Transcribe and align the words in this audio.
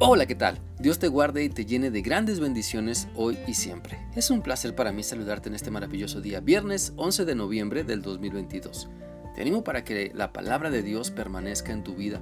Hola, 0.00 0.26
¿qué 0.26 0.36
tal? 0.36 0.60
Dios 0.78 1.00
te 1.00 1.08
guarde 1.08 1.42
y 1.42 1.48
te 1.48 1.66
llene 1.66 1.90
de 1.90 2.02
grandes 2.02 2.38
bendiciones 2.38 3.08
hoy 3.16 3.36
y 3.48 3.54
siempre. 3.54 3.98
Es 4.14 4.30
un 4.30 4.42
placer 4.42 4.76
para 4.76 4.92
mí 4.92 5.02
saludarte 5.02 5.48
en 5.48 5.56
este 5.56 5.72
maravilloso 5.72 6.20
día, 6.20 6.38
viernes 6.38 6.92
11 6.94 7.24
de 7.24 7.34
noviembre 7.34 7.82
del 7.82 8.00
2022. 8.00 8.88
Te 9.34 9.40
animo 9.40 9.64
para 9.64 9.82
que 9.82 10.12
la 10.14 10.32
palabra 10.32 10.70
de 10.70 10.84
Dios 10.84 11.10
permanezca 11.10 11.72
en 11.72 11.82
tu 11.82 11.96
vida, 11.96 12.20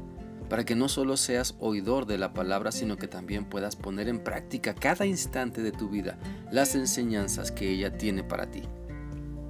para 0.48 0.64
que 0.64 0.74
no 0.74 0.88
solo 0.88 1.18
seas 1.18 1.54
oidor 1.60 2.06
de 2.06 2.16
la 2.16 2.32
palabra, 2.32 2.72
sino 2.72 2.96
que 2.96 3.08
también 3.08 3.44
puedas 3.44 3.76
poner 3.76 4.08
en 4.08 4.20
práctica 4.20 4.74
cada 4.74 5.04
instante 5.04 5.60
de 5.60 5.72
tu 5.72 5.90
vida 5.90 6.18
las 6.50 6.74
enseñanzas 6.74 7.52
que 7.52 7.70
ella 7.70 7.98
tiene 7.98 8.24
para 8.24 8.50
ti. 8.50 8.62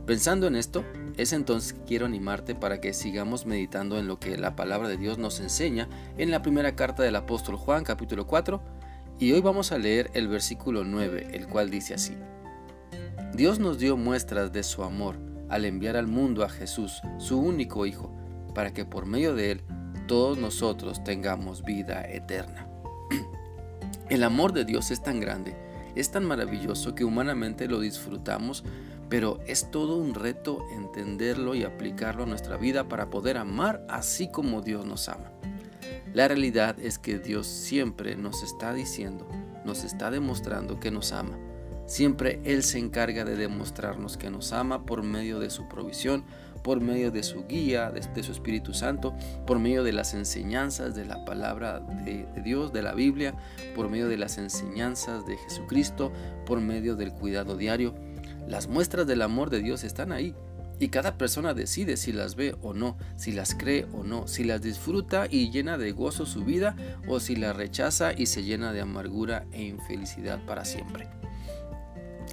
Pensando 0.05 0.49
en 0.49 0.57
esto, 0.57 0.85
es 1.17 1.33
entonces 1.33 1.73
que 1.73 1.85
quiero 1.85 2.07
animarte 2.07 2.55
para 2.55 2.81
que 2.81 2.93
sigamos 2.93 3.47
meditando 3.47 3.99
en 3.99 4.07
lo 4.07 4.21
que 4.21 4.37
la 4.37 4.55
palabra 4.55 4.89
de 4.89 4.97
Dios 4.97 5.19
nos 5.19 5.41
enseña 5.41 5.89
en 6.19 6.31
la 6.31 6.43
primera 6.43 6.77
carta 6.77 7.03
del 7.03 7.17
apóstol 7.17 7.57
Juan 7.57 7.85
capítulo 7.85 8.27
4 8.27 8.61
y 9.19 9.33
hoy 9.33 9.41
vamos 9.41 9.73
a 9.73 9.79
leer 9.79 10.11
el 10.13 10.29
versículo 10.29 10.85
9, 10.85 11.29
el 11.33 11.47
cual 11.47 11.71
dice 11.71 11.95
así. 11.95 12.15
Dios 13.35 13.59
nos 13.59 13.79
dio 13.79 13.97
muestras 13.97 14.53
de 14.53 14.63
su 14.63 14.83
amor 14.83 15.17
al 15.49 15.65
enviar 15.65 15.97
al 15.97 16.07
mundo 16.07 16.45
a 16.45 16.51
Jesús, 16.51 17.01
su 17.19 17.39
único 17.39 17.87
Hijo, 17.87 18.15
para 18.55 18.75
que 18.75 18.85
por 18.85 19.07
medio 19.07 19.35
de 19.35 19.53
él 19.53 19.63
todos 20.07 20.37
nosotros 20.37 21.03
tengamos 21.03 21.65
vida 21.65 22.03
eterna. 22.03 22.69
El 24.11 24.23
amor 24.23 24.53
de 24.53 24.65
Dios 24.65 24.91
es 24.91 25.03
tan 25.03 25.19
grande, 25.19 25.57
es 25.95 26.11
tan 26.11 26.25
maravilloso 26.25 26.95
que 26.95 27.05
humanamente 27.05 27.69
lo 27.69 27.81
disfrutamos 27.81 28.65
pero 29.09 29.39
es 29.47 29.71
todo 29.71 29.97
un 29.97 30.15
reto 30.15 30.65
entenderlo 30.73 31.55
y 31.55 31.65
aplicarlo 31.65 32.25
a 32.25 32.27
nuestra 32.27 32.57
vida 32.57 32.89
para 32.89 33.11
poder 33.11 33.37
amar 33.37 33.85
así 33.89 34.31
como 34.31 34.61
Dios 34.61 34.85
nos 34.85 35.09
ama. 35.09 35.33
La 36.13 36.29
realidad 36.29 36.79
es 36.81 36.99
que 36.99 37.19
Dios 37.19 37.47
siempre 37.47 38.17
nos 38.17 38.43
está 38.43 38.73
diciendo, 38.73 39.29
nos 39.65 39.85
está 39.85 40.11
demostrando 40.11 40.81
que 40.81 40.91
nos 40.91 41.13
ama. 41.13 41.39
Siempre 41.87 42.41
Él 42.45 42.65
se 42.65 42.79
encarga 42.79 43.25
de 43.25 43.37
demostrarnos 43.37 44.17
que 44.17 44.31
nos 44.31 44.53
ama 44.53 44.85
por 44.85 45.03
medio 45.03 45.39
de 45.39 45.51
su 45.51 45.69
provisión, 45.69 46.25
por 46.65 46.81
medio 46.81 47.13
de 47.13 47.23
su 47.23 47.47
guía, 47.47 47.93
de, 47.93 48.23
su 48.25 48.33
Espíritu 48.33 48.75
Santo, 48.75 49.15
por 49.47 49.61
medio 49.61 49.85
de 49.85 49.93
las 49.93 50.15
enseñanzas 50.15 50.97
de 50.97 51.05
la 51.05 51.25
palabra 51.25 51.79
de 51.79 52.27
Dios, 52.43 52.73
de 52.73 52.83
la 52.83 52.93
Biblia, 52.93 53.35
por 53.77 53.89
medio 53.89 54.09
de 54.09 54.17
las 54.17 54.37
enseñanzas 54.37 55.25
de 55.27 55.37
Jesucristo, 55.37 56.13
por 56.45 56.61
medio 56.61 56.97
del 56.97 57.13
cuidado 57.13 57.57
diario. 57.57 57.95
Las 58.49 58.69
muestras 58.69 59.07
del 59.07 59.23
amor 59.23 59.51
de 59.51 59.61
Dios 59.61 59.85
están 59.85 60.13
ahí 60.13 60.35
y 60.79 60.89
cada 60.89 61.17
persona 61.17 61.55
decide 61.55 61.97
si 61.97 62.13
las 62.13 62.37
ve 62.37 62.55
o 62.61 62.75
no, 62.75 62.97
si 63.17 63.33
las 63.33 63.55
cree 63.55 63.87
o 63.93 64.05
no, 64.05 64.29
si 64.29 64.45
las 64.45 64.61
disfruta 64.63 65.27
y 65.29 65.51
llena 65.51 65.79
de 65.79 65.93
gozo 65.93 66.27
su 66.27 66.45
vida 66.45 66.77
o 67.09 67.19
si 67.19 67.37
las 67.37 67.57
rechaza 67.57 68.13
y 68.13 68.27
se 68.27 68.45
llena 68.45 68.73
de 68.73 68.83
amargura 68.83 69.47
e 69.53 69.63
infelicidad 69.65 70.45
para 70.47 70.65
siempre. 70.65 71.09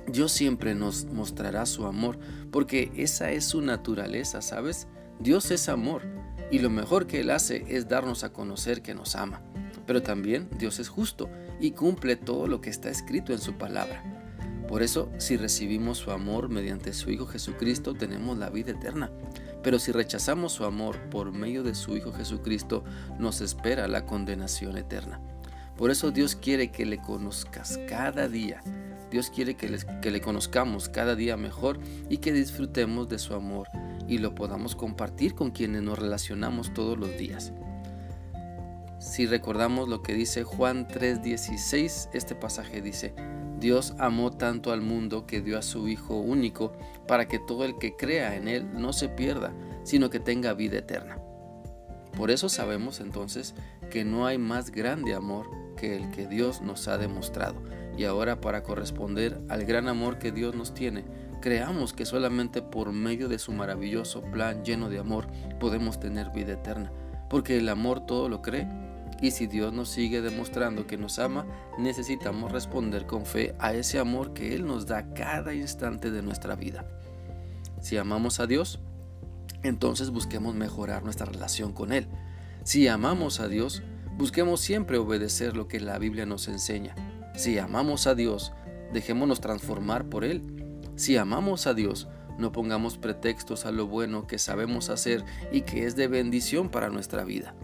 Dios 0.07 0.31
siempre 0.31 0.75
nos 0.75 1.05
mostrará 1.05 1.65
su 1.65 1.85
amor 1.85 2.19
porque 2.51 2.91
esa 2.95 3.31
es 3.31 3.45
su 3.45 3.61
naturaleza, 3.61 4.41
¿sabes? 4.41 4.87
Dios 5.19 5.49
es 5.51 5.69
amor 5.69 6.01
y 6.51 6.59
lo 6.59 6.69
mejor 6.69 7.07
que 7.07 7.21
Él 7.21 7.31
hace 7.31 7.63
es 7.69 7.87
darnos 7.87 8.23
a 8.23 8.33
conocer 8.33 8.81
que 8.81 8.93
nos 8.93 9.15
ama. 9.15 9.41
Pero 9.87 10.01
también 10.01 10.49
Dios 10.59 10.79
es 10.79 10.89
justo 10.89 11.29
y 11.59 11.71
cumple 11.71 12.15
todo 12.15 12.47
lo 12.47 12.61
que 12.61 12.69
está 12.69 12.89
escrito 12.89 13.33
en 13.33 13.39
su 13.39 13.53
palabra. 13.53 14.22
Por 14.67 14.81
eso, 14.81 15.09
si 15.17 15.37
recibimos 15.37 15.97
su 15.97 16.11
amor 16.11 16.49
mediante 16.49 16.93
su 16.93 17.11
Hijo 17.11 17.25
Jesucristo, 17.25 17.93
tenemos 17.93 18.37
la 18.37 18.49
vida 18.49 18.71
eterna. 18.71 19.11
Pero 19.61 19.79
si 19.79 19.91
rechazamos 19.91 20.53
su 20.53 20.65
amor 20.65 20.97
por 21.09 21.31
medio 21.31 21.63
de 21.63 21.75
su 21.75 21.95
Hijo 21.95 22.11
Jesucristo, 22.11 22.83
nos 23.19 23.41
espera 23.41 23.87
la 23.87 24.05
condenación 24.05 24.77
eterna. 24.77 25.21
Por 25.77 25.89
eso 25.89 26.11
Dios 26.11 26.35
quiere 26.35 26.71
que 26.71 26.85
le 26.85 26.99
conozcas 26.99 27.79
cada 27.87 28.27
día. 28.27 28.61
Dios 29.09 29.29
quiere 29.29 29.55
que 29.55 29.69
le, 29.69 30.21
conozcamos 30.21 30.89
cada 30.89 31.15
día 31.15 31.37
mejor 31.37 31.79
y 32.09 32.17
que 32.17 32.33
disfrutemos 32.33 33.09
de 33.09 33.19
su 33.19 33.35
amor 33.35 33.67
y 34.07 34.17
lo 34.17 34.33
podamos 34.33 34.75
compartir 34.75 35.35
con 35.35 35.51
quienes 35.51 35.83
nos 35.83 35.99
relacionamos 35.99 36.73
todos 36.73 36.97
los 36.97 37.15
días. 37.17 37.53
Si 38.99 39.27
recordamos 39.27 39.87
lo 39.87 40.01
que 40.01 40.13
dice 40.13 40.43
Juan 40.43 40.87
3:16, 40.87 42.09
este 42.13 42.33
pasaje 42.33 42.81
dice, 42.81 43.13
Dios 43.63 43.93
amó 43.97 44.29
tanto 44.29 44.73
al 44.73 44.81
mundo 44.81 45.25
que 45.25 45.41
dio 45.41 45.57
a 45.57 45.61
su 45.61 45.87
Hijo 45.87 46.17
único 46.19 46.73
para 47.07 47.29
que 47.29 47.39
todo 47.39 47.63
el 47.63 47.77
que 47.77 47.95
crea 47.95 48.35
en 48.35 48.49
Él 48.49 48.67
no 48.73 48.91
se 48.91 49.07
pierda, 49.07 49.53
sino 49.83 50.09
que 50.09 50.19
tenga 50.19 50.53
vida 50.53 50.79
eterna. 50.79 51.17
Por 52.17 52.29
eso 52.29 52.49
sabemos 52.49 52.99
entonces 52.99 53.55
que 53.89 54.03
no 54.03 54.25
hay 54.25 54.37
más 54.37 54.69
grande 54.69 55.15
amor 55.15 55.49
que 55.77 55.95
el 55.95 56.11
que 56.11 56.27
Dios 56.27 56.61
nos 56.61 56.89
ha 56.89 56.97
demostrado. 56.97 57.55
Y 57.97 58.03
ahora 58.03 58.41
para 58.41 58.63
corresponder 58.63 59.39
al 59.47 59.63
gran 59.63 59.87
amor 59.87 60.19
que 60.19 60.33
Dios 60.33 60.53
nos 60.55 60.73
tiene, 60.73 61.05
creamos 61.41 61.93
que 61.93 62.05
solamente 62.05 62.61
por 62.61 62.91
medio 62.91 63.29
de 63.29 63.39
su 63.39 63.53
maravilloso 63.53 64.23
plan 64.23 64.65
lleno 64.65 64.89
de 64.89 64.99
amor 64.99 65.27
podemos 65.61 66.01
tener 66.01 66.31
vida 66.31 66.51
eterna, 66.51 66.91
porque 67.29 67.59
el 67.59 67.69
amor 67.69 68.05
todo 68.05 68.27
lo 68.27 68.41
cree 68.41 68.67
y 69.23 69.31
si 69.31 69.47
Dios 69.47 69.71
nos 69.71 69.87
sigue 69.87 70.21
demostrando 70.21 70.85
que 70.85 70.97
nos 70.97 71.17
ama, 71.17 71.47
necesitamos 71.77 72.51
responder 72.51 73.05
con 73.05 73.25
fe 73.25 73.55
a 73.57 73.73
ese 73.73 73.97
amor 73.97 74.33
que 74.33 74.53
Él 74.53 74.65
nos 74.67 74.85
da 74.85 75.13
cada 75.13 75.53
instante 75.53 76.11
de 76.11 76.21
nuestra 76.21 76.55
vida. 76.55 76.85
Si 77.81 77.95
amamos 77.95 78.41
a 78.41 78.47
Dios, 78.47 78.81
entonces 79.63 80.09
busquemos 80.09 80.55
mejorar 80.55 81.05
nuestra 81.05 81.25
relación 81.25 81.71
con 81.71 81.93
Él. 81.93 82.09
Si 82.65 82.89
amamos 82.89 83.39
a 83.39 83.47
Dios, 83.47 83.81
busquemos 84.17 84.59
siempre 84.59 84.97
obedecer 84.97 85.55
lo 85.55 85.69
que 85.69 85.79
la 85.79 85.97
Biblia 85.99 86.25
nos 86.25 86.49
enseña. 86.49 86.93
Si 87.33 87.57
amamos 87.57 88.07
a 88.07 88.15
Dios, 88.15 88.51
dejémonos 88.91 89.39
transformar 89.39 90.09
por 90.09 90.25
Él. 90.25 90.81
Si 90.97 91.15
amamos 91.15 91.65
a 91.65 91.73
Dios, 91.73 92.09
no 92.37 92.51
pongamos 92.51 92.97
pretextos 92.97 93.65
a 93.65 93.71
lo 93.71 93.87
bueno 93.87 94.27
que 94.27 94.37
sabemos 94.37 94.89
hacer 94.89 95.23
y 95.53 95.61
que 95.61 95.85
es 95.85 95.95
de 95.95 96.09
bendición 96.09 96.67
para 96.67 96.89
nuestra 96.89 97.23
vida. 97.23 97.55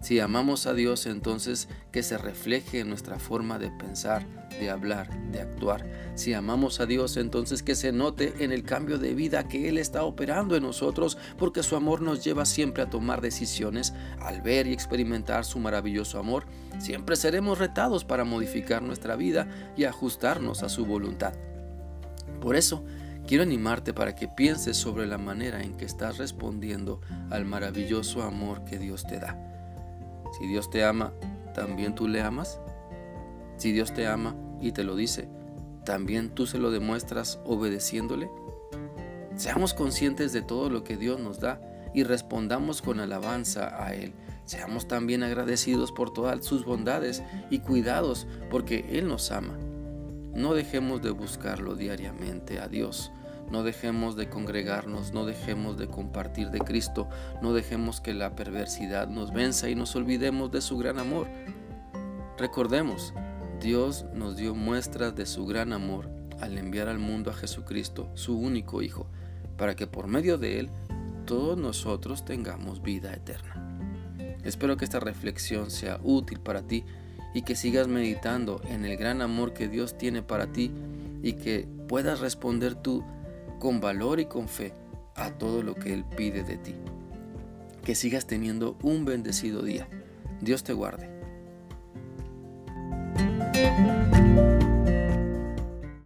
Si 0.00 0.18
amamos 0.18 0.66
a 0.66 0.72
Dios, 0.72 1.04
entonces 1.04 1.68
que 1.92 2.02
se 2.02 2.16
refleje 2.16 2.80
en 2.80 2.88
nuestra 2.88 3.18
forma 3.18 3.58
de 3.58 3.70
pensar, 3.70 4.26
de 4.58 4.70
hablar, 4.70 5.10
de 5.30 5.42
actuar. 5.42 5.84
Si 6.14 6.32
amamos 6.32 6.80
a 6.80 6.86
Dios, 6.86 7.18
entonces 7.18 7.62
que 7.62 7.74
se 7.74 7.92
note 7.92 8.32
en 8.38 8.50
el 8.50 8.62
cambio 8.62 8.98
de 8.98 9.14
vida 9.14 9.46
que 9.46 9.68
Él 9.68 9.76
está 9.76 10.04
operando 10.04 10.56
en 10.56 10.62
nosotros, 10.62 11.18
porque 11.36 11.62
su 11.62 11.76
amor 11.76 12.00
nos 12.00 12.24
lleva 12.24 12.46
siempre 12.46 12.82
a 12.82 12.88
tomar 12.88 13.20
decisiones. 13.20 13.92
Al 14.20 14.40
ver 14.40 14.66
y 14.66 14.72
experimentar 14.72 15.44
su 15.44 15.58
maravilloso 15.58 16.18
amor, 16.18 16.46
siempre 16.78 17.14
seremos 17.14 17.58
retados 17.58 18.04
para 18.04 18.24
modificar 18.24 18.82
nuestra 18.82 19.16
vida 19.16 19.48
y 19.76 19.84
ajustarnos 19.84 20.62
a 20.62 20.70
su 20.70 20.86
voluntad. 20.86 21.34
Por 22.40 22.56
eso, 22.56 22.82
quiero 23.26 23.42
animarte 23.42 23.92
para 23.92 24.14
que 24.14 24.28
pienses 24.28 24.78
sobre 24.78 25.06
la 25.06 25.18
manera 25.18 25.62
en 25.62 25.76
que 25.76 25.84
estás 25.84 26.16
respondiendo 26.16 27.02
al 27.28 27.44
maravilloso 27.44 28.22
amor 28.22 28.64
que 28.64 28.78
Dios 28.78 29.06
te 29.06 29.18
da. 29.18 29.59
Si 30.38 30.46
Dios 30.46 30.70
te 30.70 30.84
ama, 30.84 31.12
¿también 31.54 31.94
tú 31.94 32.08
le 32.08 32.20
amas? 32.20 32.60
Si 33.56 33.72
Dios 33.72 33.92
te 33.92 34.06
ama 34.06 34.36
y 34.60 34.72
te 34.72 34.84
lo 34.84 34.96
dice, 34.96 35.28
¿también 35.84 36.30
tú 36.30 36.46
se 36.46 36.58
lo 36.58 36.70
demuestras 36.70 37.40
obedeciéndole? 37.44 38.30
Seamos 39.36 39.74
conscientes 39.74 40.32
de 40.32 40.42
todo 40.42 40.70
lo 40.70 40.84
que 40.84 40.96
Dios 40.96 41.20
nos 41.20 41.40
da 41.40 41.60
y 41.94 42.04
respondamos 42.04 42.82
con 42.82 43.00
alabanza 43.00 43.84
a 43.84 43.94
Él. 43.94 44.12
Seamos 44.44 44.88
también 44.88 45.22
agradecidos 45.22 45.92
por 45.92 46.12
todas 46.12 46.44
sus 46.44 46.64
bondades 46.64 47.22
y 47.50 47.60
cuidados 47.60 48.26
porque 48.50 48.86
Él 48.90 49.08
nos 49.08 49.30
ama. 49.30 49.56
No 50.34 50.54
dejemos 50.54 51.02
de 51.02 51.10
buscarlo 51.10 51.74
diariamente 51.74 52.60
a 52.60 52.68
Dios 52.68 53.12
no 53.50 53.62
dejemos 53.62 54.16
de 54.16 54.28
congregarnos, 54.28 55.12
no 55.12 55.24
dejemos 55.24 55.76
de 55.76 55.88
compartir 55.88 56.50
de 56.50 56.60
Cristo, 56.60 57.08
no 57.42 57.52
dejemos 57.52 58.00
que 58.00 58.14
la 58.14 58.34
perversidad 58.36 59.08
nos 59.08 59.32
venza 59.32 59.68
y 59.68 59.74
nos 59.74 59.96
olvidemos 59.96 60.50
de 60.50 60.60
su 60.60 60.78
gran 60.78 60.98
amor. 60.98 61.26
Recordemos, 62.38 63.12
Dios 63.60 64.06
nos 64.14 64.36
dio 64.36 64.54
muestras 64.54 65.14
de 65.14 65.26
su 65.26 65.46
gran 65.46 65.72
amor 65.72 66.08
al 66.40 66.56
enviar 66.56 66.88
al 66.88 66.98
mundo 66.98 67.30
a 67.30 67.34
Jesucristo, 67.34 68.10
su 68.14 68.38
único 68.38 68.82
Hijo, 68.82 69.06
para 69.56 69.76
que 69.76 69.86
por 69.86 70.06
medio 70.06 70.38
de 70.38 70.60
Él 70.60 70.70
todos 71.26 71.58
nosotros 71.58 72.24
tengamos 72.24 72.82
vida 72.82 73.12
eterna. 73.12 73.66
Espero 74.42 74.76
que 74.76 74.84
esta 74.84 75.00
reflexión 75.00 75.70
sea 75.70 76.00
útil 76.02 76.40
para 76.40 76.62
ti 76.62 76.84
y 77.34 77.42
que 77.42 77.54
sigas 77.54 77.88
meditando 77.88 78.60
en 78.64 78.84
el 78.84 78.96
gran 78.96 79.20
amor 79.20 79.52
que 79.52 79.68
Dios 79.68 79.98
tiene 79.98 80.22
para 80.22 80.50
ti 80.50 80.72
y 81.22 81.34
que 81.34 81.68
puedas 81.88 82.20
responder 82.20 82.74
tú 82.74 83.04
con 83.60 83.80
valor 83.80 84.18
y 84.18 84.24
con 84.24 84.48
fe 84.48 84.72
a 85.14 85.30
todo 85.30 85.62
lo 85.62 85.76
que 85.76 85.92
Él 85.92 86.04
pide 86.04 86.42
de 86.42 86.56
ti. 86.56 86.74
Que 87.84 87.94
sigas 87.94 88.26
teniendo 88.26 88.76
un 88.82 89.04
bendecido 89.04 89.62
día. 89.62 89.88
Dios 90.40 90.64
te 90.64 90.72
guarde. 90.72 91.19